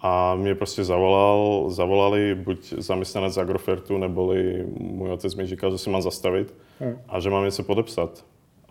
[0.00, 5.90] A mě prostě zavolal, zavolali buď zaměstnanec Agrofertu, neboli můj otec mi říkal, že si
[5.90, 6.98] mám zastavit hmm.
[7.08, 8.24] a že mám něco podepsat.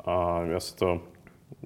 [0.05, 1.01] A já si to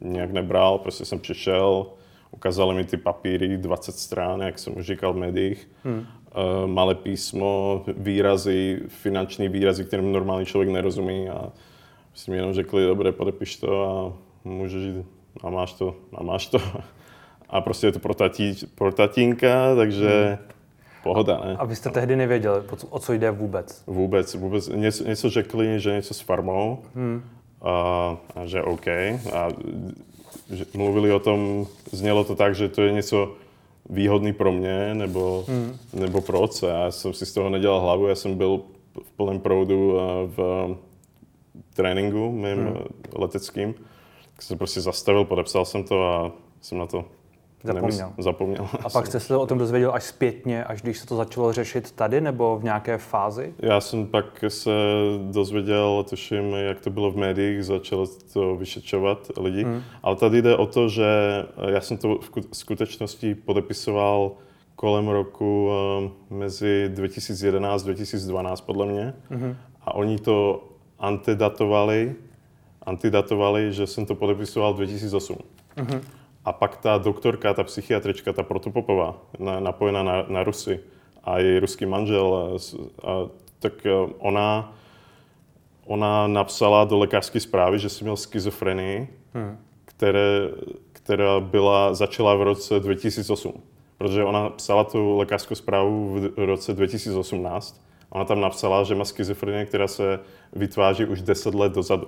[0.01, 1.85] nějak nebral, prostě jsem přišel,
[2.31, 5.97] ukázali mi ty papíry, 20 strán, jak jsem už říkal v médiích, hmm.
[5.97, 6.05] uh,
[6.67, 11.51] malé písmo, výrazy, finanční výrazy, kterým normální člověk nerozumí a
[12.13, 15.05] si mi jenom řekli, dobré, podepiš to a můžeš jít
[15.43, 16.59] a máš to, a máš to.
[17.49, 20.37] A prostě je to pro, tatí, pro tatínka, takže hmm.
[21.03, 21.55] pohoda, ne?
[21.59, 23.83] A vy jste tehdy nevěděl, o co jde vůbec?
[23.87, 24.67] Vůbec, vůbec.
[24.67, 26.83] Něco, něco řekli, že něco s farmou.
[26.95, 27.23] Hmm
[27.61, 28.87] a, a že OK.
[29.33, 29.49] A
[30.53, 33.33] že mluvili o tom, znělo to tak, že to je něco
[33.89, 35.77] výhodný pro mě nebo, hmm.
[35.93, 36.67] nebo pro otce.
[36.67, 38.61] Já jsem si z toho nedělal hlavu, já jsem byl
[39.03, 40.69] v plném proudu v
[41.73, 42.77] tréninku mým hmm.
[43.15, 43.73] leteckým.
[44.33, 47.05] Tak jsem prostě zastavil, podepsal jsem to a jsem na to
[47.65, 48.13] Zapomněl.
[48.17, 48.67] Zapomněl.
[48.84, 51.91] A pak jste se o tom dozvěděl až zpětně, až když se to začalo řešit
[51.91, 53.54] tady nebo v nějaké fázi?
[53.60, 54.71] Já jsem pak se
[55.32, 59.63] dozvěděl, tuším, jak to bylo v médiích, začalo to vyšetřovat lidi.
[59.63, 59.82] Hmm.
[60.04, 61.06] Ale tady jde o to, že
[61.69, 62.19] já jsem to
[62.51, 64.32] v skutečnosti podepisoval
[64.75, 69.13] kolem roku eh, mezi 2011 a 2012 podle mě.
[69.30, 69.56] Hmm.
[69.82, 70.63] A oni to
[70.99, 72.15] antidatovali,
[72.82, 75.38] antidatovali, že jsem to podepisoval 2008.
[75.78, 76.01] Hmm.
[76.45, 80.79] A pak ta doktorka, ta psychiatrička, ta Protopopová, na, napojená na, na Rusy
[81.23, 82.58] a její ruský manžel,
[83.03, 83.10] a,
[83.60, 84.73] tak e, ona,
[85.86, 89.58] ona napsala do lékařské zprávy, že jsem měl schizofrenii, hmm.
[89.86, 90.49] které,
[90.93, 93.53] která byla, začala v roce 2008.
[93.97, 97.86] Protože ona psala tu lékařskou zprávu v roce 2018.
[98.10, 100.19] Ona tam napsala, že má schizofrenii, která se
[100.53, 102.08] vytváří už 10 let dozadu.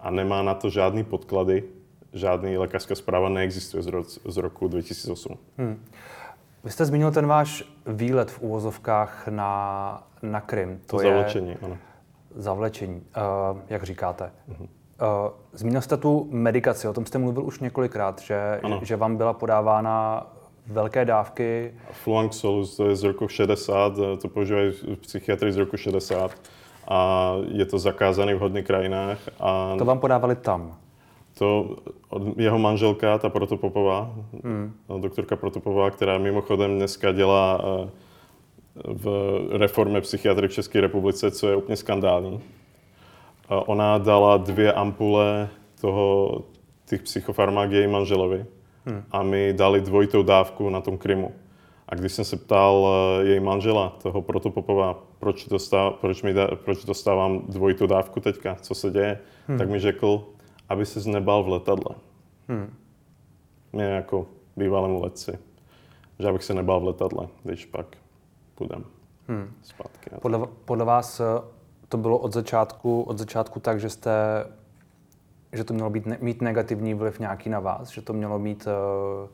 [0.00, 1.64] A nemá na to žádný podklady,
[2.12, 5.38] žádný lékařská zpráva neexistuje z, ro- z roku 2008.
[5.58, 5.84] Hmm.
[6.64, 10.80] Vy jste zmínil ten váš výlet v úvozovkách na, na Krym.
[10.86, 11.78] To, to je zavlečení, ano.
[12.34, 13.02] Zavlečení,
[13.52, 14.30] uh, jak říkáte.
[14.50, 14.62] Uh-huh.
[14.62, 14.68] Uh,
[15.52, 20.26] zmínil jste tu medikaci, o tom jste mluvil už několikrát, že, že vám byla podávána
[20.66, 21.74] velké dávky.
[21.90, 26.30] Fluanxolus, to je z roku 60, to používají psychiatry z roku 60
[26.88, 29.18] a je to zakázané v hodně krajinách.
[29.40, 29.74] A...
[29.78, 30.76] To vám podávali tam?
[31.38, 31.76] To
[32.36, 34.14] jeho manželka, ta Protopopová,
[34.44, 34.72] hmm.
[35.00, 37.90] doktorka Protopová, která mimochodem dneska dělá eh,
[38.86, 42.40] v reformě psychiatry v České republice, co je úplně skandální.
[43.48, 45.48] Ona dala dvě ampule
[45.80, 46.38] toho,
[46.88, 48.46] těch psychofarmák její manželovi
[48.86, 49.02] hmm.
[49.10, 51.32] a mi dali dvojitou dávku na tom Krymu.
[51.88, 56.48] A když jsem se ptal eh, její manžela, toho Protopopova, proč, dostáv, proč, mi da,
[56.64, 59.18] proč dostávám dvojitou dávku teďka, co se děje,
[59.48, 59.58] hmm.
[59.58, 60.24] tak mi řekl,
[60.72, 61.94] aby se nebal v letadle.
[62.48, 62.74] Hmm.
[63.72, 65.38] Mě jako bývalému letci.
[66.18, 67.86] Že abych se nebal v letadle, když pak
[68.54, 68.84] půjdem
[69.28, 69.52] hmm.
[69.62, 70.10] zpátky.
[70.22, 71.24] Podle, podle vás eh,
[71.88, 74.10] to bylo od začátku, od začátku tak, že jste
[75.52, 79.28] že to mělo být, mít negativní vliv nějaký na vás, že to mělo mít, eh,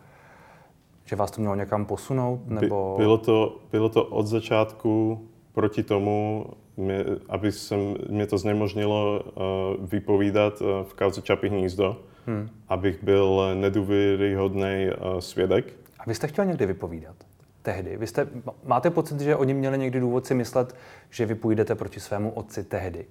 [1.04, 2.94] že vás to mělo někam posunout, nebo...
[2.96, 9.20] By, bylo, to, bylo to od začátku proti tomu, mě, aby jsem, mě to znemožnilo
[9.20, 12.48] uh, vypovídat uh, v kauze Čapy hnízdo, hmm.
[12.68, 15.74] abych byl nedůvěryhodný uh, svědek.
[15.98, 17.16] A vy jste chtěl někdy vypovídat?
[17.62, 17.96] Tehdy.
[17.96, 18.28] Vy jste,
[18.64, 20.76] máte pocit, že oni měli někdy důvod si myslet,
[21.10, 23.06] že vy půjdete proti svému otci tehdy?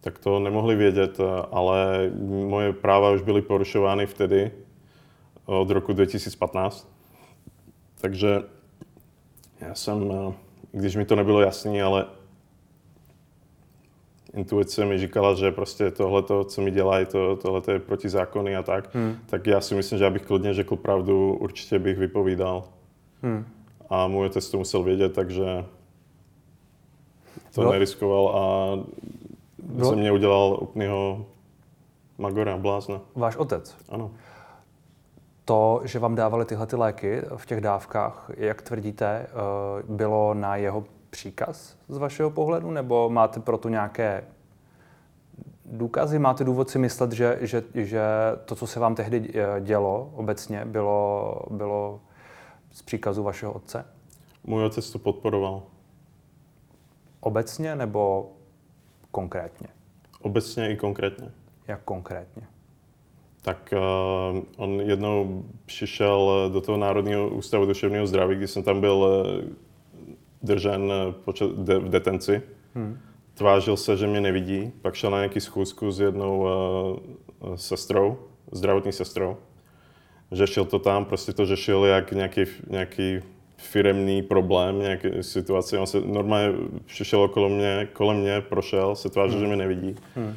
[0.00, 1.18] Tak to nemohli vědět,
[1.50, 4.50] ale moje práva už byly porušovány vtedy,
[5.58, 6.88] od roku 2015.
[8.00, 8.42] Takže
[9.60, 10.12] já jsem,
[10.72, 12.06] když mi to nebylo jasné, ale
[14.34, 18.62] intuice mi říkala, že prostě tohle, co mi dělají, to, tohle je proti zákony a
[18.62, 19.16] tak, hmm.
[19.26, 22.64] tak já si myslím, že abych klidně řekl pravdu, určitě bych vypovídal.
[23.22, 23.46] Hmm.
[23.90, 25.64] A můj otec to musel vědět, takže
[27.54, 27.72] to no.
[27.72, 28.76] neriskoval a
[29.76, 29.84] no.
[29.84, 31.26] ze mě udělal úplného
[32.18, 33.00] magora, blázna.
[33.14, 33.76] Váš otec?
[33.88, 34.10] Ano.
[35.50, 39.28] To, že vám dávali tyhle ty léky v těch dávkách, jak tvrdíte, eh,
[39.88, 44.24] bylo na jeho příkaz z vašeho pohledu, nebo máte proto nějaké
[45.64, 46.18] důkazy?
[46.18, 48.02] Máte důvod si myslet, že, že, že
[48.44, 52.00] to, co se vám tehdy eh, dělo obecně, bylo, bylo
[52.70, 53.84] z příkazu vašeho otce?
[54.44, 55.62] Můj otec to podporoval.
[57.20, 58.32] Obecně nebo
[59.10, 59.68] konkrétně?
[60.20, 61.30] Obecně i konkrétně.
[61.68, 62.42] Jak konkrétně?
[63.42, 63.74] Tak
[64.32, 69.50] uh, on jednou přišel do toho Národního ústavu duševního zdraví, kdy jsem tam byl uh,
[70.42, 70.92] držen
[71.24, 72.42] počet, de, v detenci.
[72.74, 72.98] Hmm.
[73.34, 76.40] Tvářil se, že mě nevidí, pak šel na nějaký schůzku s jednou
[77.40, 78.18] uh, sestrou,
[78.52, 79.36] zdravotní sestrou.
[80.32, 83.20] Řešil to tam, prostě to řešil jak nějaký, nějaký
[83.56, 85.78] firemný problém, nějaký situace.
[85.78, 86.52] On se normálně
[86.84, 89.40] přišel okolo mě, kolem mě, prošel, se tvářil, hmm.
[89.40, 89.96] že mě nevidí.
[90.14, 90.36] Hmm.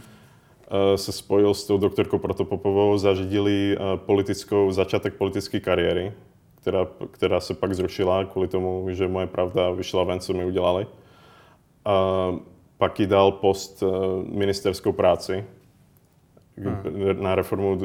[0.96, 6.14] Se spojil s tou doktorkou Protopopovou, zařídili politickou, začátek politické kariéry,
[6.62, 10.88] která, která se pak zrušila kvůli tomu, že moje pravda vyšla ven, co mi udělali.
[11.86, 12.36] A
[12.78, 13.84] pak jí dal post
[14.30, 15.46] ministerskou práci
[16.58, 17.24] hmm.
[17.24, 17.82] na reformu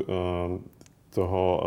[1.15, 1.63] toho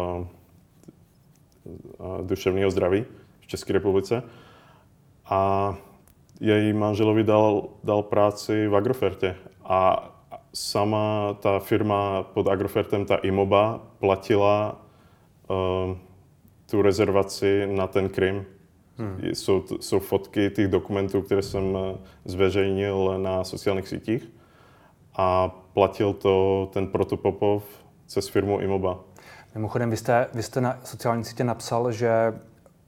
[2.21, 3.05] duševního zdraví.
[3.47, 4.23] České republice.
[5.25, 5.75] A
[6.39, 9.35] její manželovi dal, dal práci v Agrofertě.
[9.63, 10.10] A
[10.53, 14.81] sama ta firma pod Agrofertem, ta Imoba, platila
[15.49, 15.97] uh,
[16.69, 18.45] tu rezervaci na ten Krym.
[18.97, 19.19] Hmm.
[19.23, 24.31] Jsou, jsou fotky těch dokumentů, které jsem eh, zveřejnil na sociálních sítích
[25.15, 27.63] a platil to ten Protopopov
[28.05, 28.99] přes firmu Imoba.
[29.55, 32.33] Mimochodem, vy jste, vy jste na sociální sítě napsal, že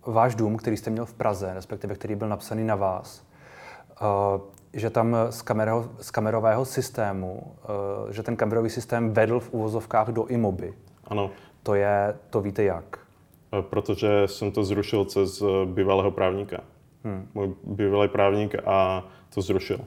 [0.05, 3.23] váš dům, který jste měl v Praze, respektive který byl napsaný na vás,
[4.01, 4.41] uh,
[4.73, 7.43] že tam z, kamero, z kamerového systému,
[8.03, 10.73] uh, že ten kamerový systém vedl v uvozovkách do imoby.
[11.07, 11.29] Ano.
[11.63, 12.99] To je, to víte jak?
[13.53, 16.57] Eh, protože jsem to zrušil přes bývalého právníka.
[17.03, 17.27] Hmm.
[17.33, 19.79] Můj bývalý právník a to zrušil.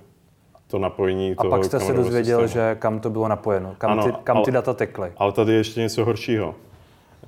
[0.67, 2.67] To napojení A pak jste se dozvěděl, systému.
[2.67, 5.13] že kam to bylo napojeno, kam, ano, ty, kam ale, ty data tekly.
[5.17, 6.55] Ale tady je ještě něco horšího,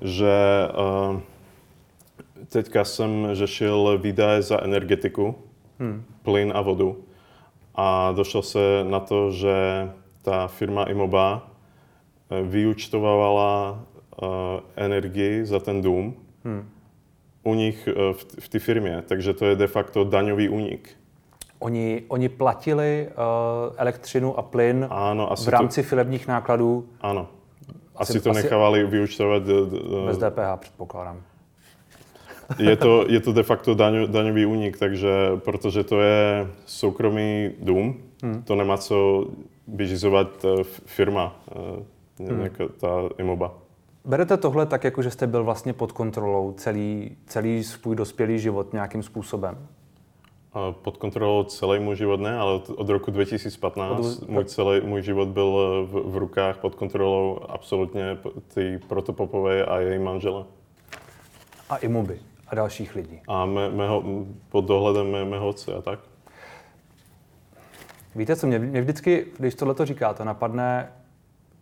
[0.01, 0.33] že
[1.11, 1.19] uh,
[2.49, 5.35] teďka jsem řešil výdaje za energetiku,
[5.79, 6.03] hmm.
[6.23, 6.97] plyn a vodu.
[7.75, 9.89] A došel se na to, že
[10.21, 11.49] ta firma Imoba
[12.29, 13.79] eh, vyučtovala
[14.21, 14.27] uh,
[14.75, 16.69] energii za ten dům hmm.
[17.43, 19.03] u nich uh, v, v té firmě.
[19.07, 20.89] Takže to je de facto daňový únik.
[21.59, 25.89] Oni, oni platili uh, elektřinu a plyn ano, asi v rámci to...
[25.89, 26.89] filebních nákladů?
[27.01, 27.27] Ano.
[27.95, 29.43] Asi, asi to nechávali vyučtovat.
[30.05, 31.28] Bez DPH, předpokládám
[32.57, 37.97] je to, je to de facto daň, daňový únik, takže protože to je soukromý dům,
[38.23, 38.43] hmm.
[38.43, 39.25] to nemá co
[39.67, 41.41] vyžizovat eh, firma,
[42.19, 42.49] eh, hmm.
[42.79, 43.53] ta imoba.
[44.05, 48.73] Berete tohle tak, jako že jste byl vlastně pod kontrolou celý, celý svůj dospělý život
[48.73, 49.67] nějakým způsobem?
[50.71, 54.29] Pod kontrolou celý můj život ne, ale od, od roku 2015 od...
[54.29, 58.17] můj, celý, můj život byl eh, v, v rukách pod kontrolou absolutně
[58.53, 60.43] ty protopopové a její manžele.
[61.69, 63.21] A imoby a dalších lidí.
[63.27, 64.03] A mé, mého,
[64.49, 65.99] pod dohledem mé, mého otce a tak.
[68.15, 70.91] Víte co, mě, mě vždycky, když tohle říkáte, napadne,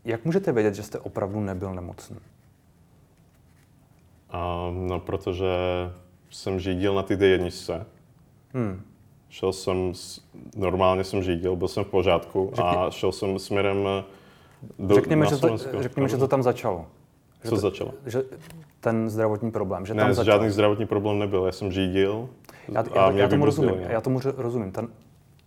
[0.06, 2.18] jak můžete vědět, že jste opravdu nebyl nemocný?
[4.30, 5.48] A, no, protože
[6.30, 7.86] jsem řídil na ty D1.
[8.54, 8.82] Hmm.
[9.30, 9.94] Šel jsem,
[10.56, 12.64] normálně jsem řídil, byl jsem v pořádku Řekni...
[12.64, 13.88] a šel jsem směrem
[14.80, 16.86] do, řekněme, že to, řekněme, že to tam začalo.
[17.50, 17.94] Co to, začalo?
[18.06, 18.24] Že
[18.80, 19.86] ten zdravotní problém.
[19.86, 20.34] Že ne, tam začal.
[20.34, 21.46] žádný zdravotní problém nebyl.
[21.46, 22.30] Já jsem řídil
[22.70, 23.76] já, já, a mě já tomu rozumím.
[23.80, 24.72] Já tomu rozumím.
[24.72, 24.88] Ten,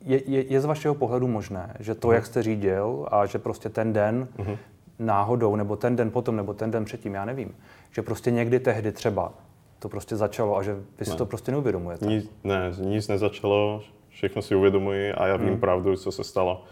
[0.04, 2.12] je, je, je z vašeho pohledu možné, že to, uh-huh.
[2.12, 4.58] jak jste řídil a že prostě ten den uh-huh.
[4.98, 7.54] náhodou, nebo ten den potom, nebo ten den předtím, já nevím,
[7.90, 9.32] že prostě někdy tehdy třeba
[9.78, 11.16] to prostě začalo a že vy si ne.
[11.16, 12.06] to prostě neuvědomujete.
[12.06, 15.60] Nic, ne, nic nezačalo, všechno si uvědomuji a já vím hmm.
[15.60, 16.64] pravdu, co se stalo.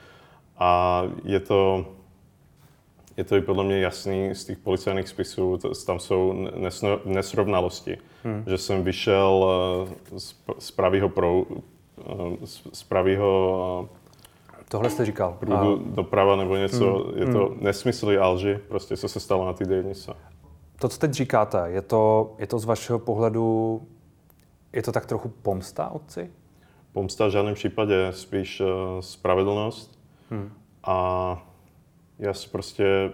[0.58, 1.86] A je to,
[3.18, 7.98] je to i podle mě jasný z těch policajných spisů, to, tam jsou nesno, nesrovnalosti.
[8.24, 8.44] Hmm.
[8.46, 9.46] Že jsem vyšel
[10.14, 11.42] eh, z, z pravého pro,
[12.00, 13.88] eh, z, z pravého
[14.68, 15.37] Tohle jste říkal.
[15.40, 15.94] Průdu a...
[15.94, 17.18] doprava nebo něco, hmm.
[17.18, 17.59] je to hmm.
[17.61, 20.12] nesmysly a lži, prostě co se stalo na té dejnice.
[20.78, 23.83] To, co teď říkáte, je to, je to z vašeho pohledu,
[24.72, 26.31] je to tak trochu pomsta otci?
[26.92, 28.66] Pomsta v žádném případě, spíš uh,
[29.00, 29.98] spravedlnost.
[30.31, 30.52] Hmm.
[30.85, 31.47] A
[32.18, 33.12] já si prostě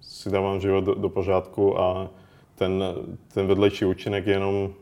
[0.00, 2.10] si dávám život do, do pořádku a
[2.54, 2.84] ten,
[3.34, 4.74] ten vedlejší účinek je jenom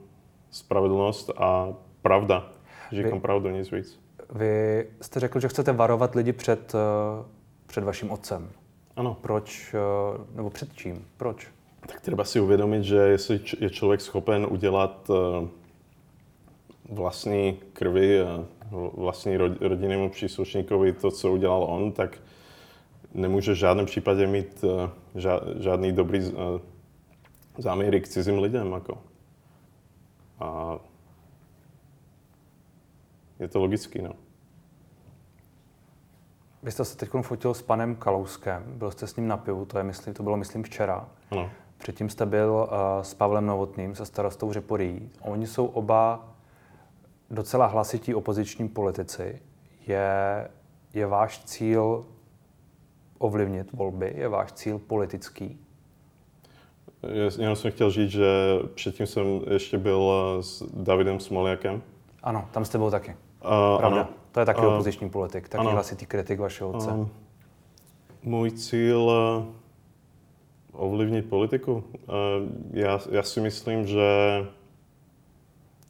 [0.51, 2.51] spravedlnost a pravda.
[2.93, 3.21] Říkám Vy...
[3.21, 4.01] pravdu, nic víc.
[4.33, 7.25] Vy jste řekl, že chcete varovat lidi před, eh,
[7.67, 8.51] před vaším otcem.
[8.97, 9.17] Ano.
[9.21, 11.05] Proč, eh, nebo před čím?
[11.17, 11.49] Proč?
[11.87, 15.49] Tak třeba si uvědomit, že jestli je člověk schopen udělat eh,
[16.89, 18.21] vlastní krvi,
[18.93, 22.19] vlastní rodinnému příslušníkovi to, co udělal on, tak
[23.15, 24.65] nemůže v žádném případě mít
[25.59, 26.33] žádný dobrý
[27.59, 28.73] záměry k cizím lidem.
[28.73, 28.99] Jako.
[30.41, 30.79] A
[33.39, 34.13] je to logický, no.
[36.63, 39.79] Vy jste se teď fotil s panem Kalouskem, byl jste s ním na pivu, to,
[39.79, 41.09] je, myslím, to bylo, myslím, včera.
[41.31, 41.51] Ano.
[41.79, 45.11] Předtím jste byl uh, s Pavlem Novotným, se starostou Řeporí.
[45.21, 46.29] Oni jsou oba
[47.31, 49.43] docela hlasití opoziční politici.
[49.87, 50.49] Je,
[50.95, 52.07] je váš cíl
[53.19, 54.13] ovlivnit volby?
[54.17, 55.59] Je váš cíl politický?
[57.39, 58.27] Jenom jsem chtěl říct, že
[58.75, 61.83] předtím jsem ještě byl s Davidem Smoljakem.
[62.23, 63.11] Ano, tam jste byl taky.
[63.11, 64.01] Uh, Pravda.
[64.01, 64.09] Ano.
[64.33, 65.71] To je taky uh, opoziční politik, taky ano.
[65.71, 66.91] hlasitý kritik vašeho otce.
[66.91, 67.09] Uh,
[68.23, 69.45] můj cíl uh,
[70.73, 71.73] ovlivnit politiku?
[71.73, 71.83] Uh,
[72.71, 74.07] já, já si myslím, že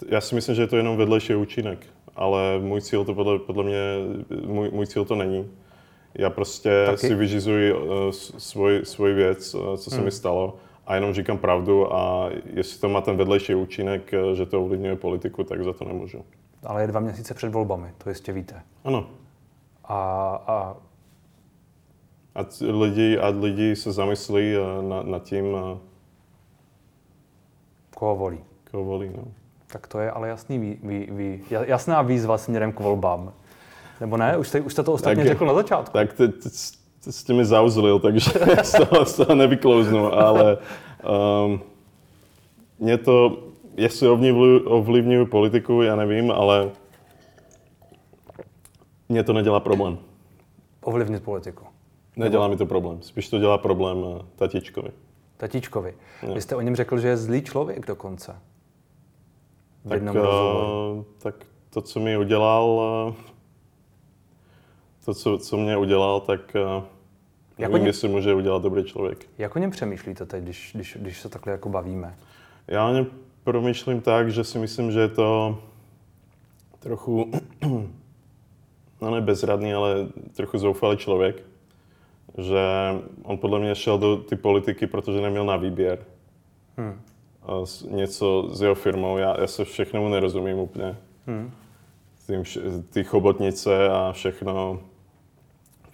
[0.08, 1.86] já si myslím, že je to jenom vedlejší účinek,
[2.16, 3.96] ale můj cíl to podle, podle mě,
[4.46, 5.50] můj, můj cíl to není.
[6.18, 6.98] Já prostě taky.
[6.98, 10.04] si vyžizuji uh, svůj, svůj věc, uh, co se hmm.
[10.04, 14.62] mi stalo a jenom říkám pravdu a jestli to má ten vedlejší účinek, že to
[14.62, 16.24] ovlivňuje politiku, tak za to nemůžu
[16.66, 18.62] ale je dva měsíce před volbami, to jistě víte.
[18.84, 19.06] Ano.
[19.84, 19.96] A,
[20.46, 20.76] a
[22.34, 25.78] a lidi, a lidi se zamyslí eh, na, nad tím, eh,
[27.96, 28.44] koho volí.
[28.70, 29.24] Koho volí, no.
[29.66, 33.32] Tak to je ale jasný, vý, vý, vý, jasná výzva směrem k volbám.
[34.00, 34.36] Nebo ne?
[34.36, 35.92] Už jste, už jste to ostatně tak, řekl na začátku.
[35.92, 36.48] Tak ty, ty,
[37.04, 38.30] ty jste mi zauzlil, takže
[38.62, 40.58] z toho, z toho nevyklouznu, ale
[41.44, 41.60] um,
[42.78, 43.38] mě to,
[43.76, 44.08] jestli
[44.64, 46.70] ovlivňuju politiku, já nevím, ale
[49.08, 49.98] mě to nedělá problém.
[50.82, 51.64] Ovlivnit politiku?
[52.16, 53.02] Nedělá mi to problém.
[53.02, 54.90] Spíš to dělá problém eh, tatičkovi.
[55.36, 55.94] Tatičkovi.
[56.34, 58.36] Vy jste o něm řekl, že je zlý člověk dokonce.
[59.84, 61.34] V tak, uh, tak
[61.70, 62.64] to, co mi udělal,
[63.08, 63.14] uh,
[65.06, 66.84] to, co, co mě udělal, tak uh,
[67.58, 69.26] jak nevím, něm, jestli může udělat dobrý člověk.
[69.38, 72.14] Jak o něm přemýšlíte teď, když, když, když se takhle jako bavíme?
[72.68, 73.06] Já o něm
[73.44, 75.58] promýšlím tak, že si myslím, že je to
[76.78, 77.30] trochu,
[79.00, 81.42] no ne bezradný, ale trochu zoufalý člověk.
[82.38, 82.60] Že
[83.22, 85.98] on podle mě šel do ty politiky, protože neměl na výběr.
[86.76, 87.00] Hmm.
[87.90, 90.96] Něco s jeho firmou, já, já se všechno nerozumím úplně.
[91.26, 91.50] Hmm.
[92.26, 92.42] Tím,
[92.90, 94.80] ty chobotnice a všechno,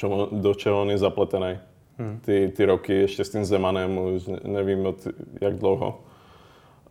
[0.03, 1.59] čemu, do čeho on je zapletený.
[1.99, 2.21] Hmm.
[2.21, 5.07] Ty, ty roky ještě s tím Zemanem, už nevím od
[5.41, 6.01] jak dlouho.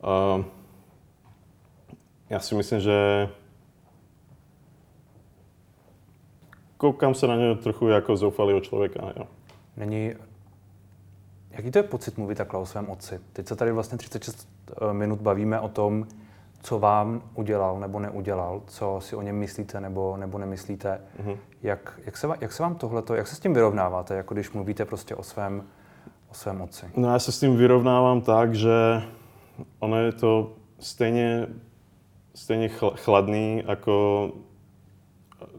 [0.03, 0.45] Uh,
[2.29, 3.29] já si myslím, že
[6.77, 9.13] koukám se na něj trochu jako zoufalého člověka.
[9.17, 9.27] Jo.
[9.77, 10.13] Není...
[11.51, 13.19] Jaký to je pocit mluvit takhle o svém otci?
[13.33, 16.07] Teď se tady vlastně 36 eh, minut bavíme o tom,
[16.63, 21.01] co vám udělal nebo neudělal, co si o něm myslíte nebo, nebo nemyslíte.
[21.23, 21.37] Mm-hmm.
[21.63, 24.85] Jak, jak, se, jak se vám tohleto, jak se s tím vyrovnáváte, jako když mluvíte
[24.85, 25.63] prostě o svém,
[26.31, 26.85] o svém otci?
[26.95, 29.01] No já se s tím vyrovnávám tak, že
[29.79, 31.47] ono je to stejně,
[32.35, 34.29] stejně chladný, jako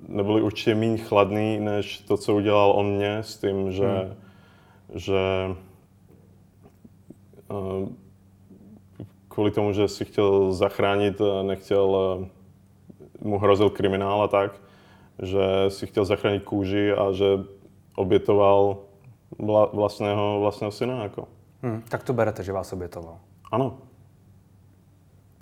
[0.08, 4.14] neboli určitě méně chladný, než to, co udělal on mě s tím, že, hmm.
[4.94, 5.20] že
[7.48, 7.88] uh,
[9.32, 11.84] kvůli tomu, že si chtěl zachránit, nechtěl,
[12.20, 12.26] uh,
[13.20, 14.52] mu hrozil kriminál a tak,
[15.22, 17.24] že si chtěl zachránit kůži a že
[17.96, 18.78] obětoval
[19.38, 21.02] vla, vlastného, vlastného syna.
[21.02, 21.28] Jako.
[21.62, 23.18] Hmm, tak to berete, že vás obětoval?
[23.52, 23.78] Ano.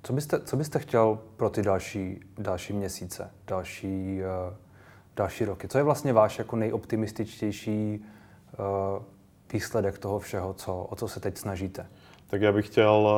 [0.03, 4.55] Co byste, co byste chtěl pro ty další, další měsíce, další, uh,
[5.17, 5.69] další roky?
[5.69, 8.05] Co je vlastně váš jako nejoptimističtější
[8.59, 9.03] uh,
[9.53, 11.87] výsledek toho všeho, co, o co se teď snažíte?
[12.27, 13.09] Tak já bych chtěl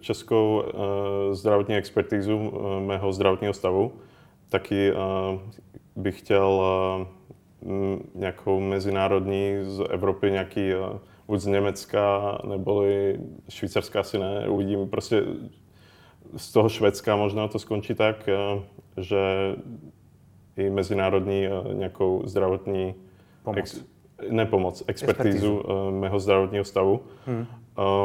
[0.00, 3.92] českou uh, zdravotní expertizu uh, mého zdravotního stavu,
[4.48, 4.98] taky uh,
[5.96, 6.62] bych chtěl
[8.14, 10.70] nějakou mezinárodní z Evropy, nějaký
[11.26, 12.84] buď z Německa, nebo
[13.48, 14.88] Švýcarska asi ne, uvidím.
[14.88, 15.22] Prostě
[16.36, 18.28] z toho Švédska možná to skončí tak,
[18.96, 19.18] že
[20.56, 22.94] i mezinárodní nějakou zdravotní
[23.42, 23.58] pomoc.
[23.58, 23.84] Ex,
[24.30, 27.00] ne pomoc, expertízu, uh, mého zdravotního stavu.
[27.26, 27.46] Hmm.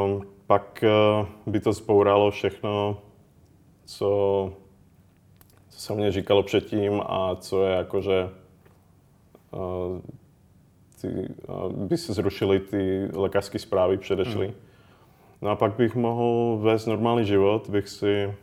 [0.04, 2.98] Um, pak uh, by to zbouralo všechno,
[3.84, 4.52] co
[5.74, 8.30] co se mě říkalo předtím a co je jakože
[9.50, 10.00] uh,
[11.00, 11.08] ty,
[11.48, 14.46] uh, by se zrušily ty lékařské zprávy předešly.
[14.46, 14.56] Hmm.
[15.42, 18.34] No a pak bych mohl vést normální život, bych si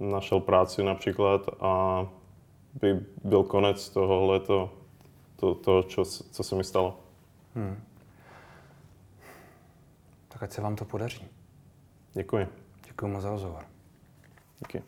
[0.00, 2.06] našel práci například a
[2.80, 4.70] by byl konec tohohle, to,
[5.36, 6.96] to, to čo, co se mi stalo.
[7.54, 7.76] Hmm.
[10.40, 11.28] Tak ať se vám to podaří.
[12.12, 12.48] Děkuji.
[12.86, 13.64] Děkuji moc za rozhovor.
[14.58, 14.82] Díky.